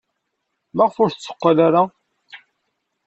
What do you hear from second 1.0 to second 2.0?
ur tetteqqal ara?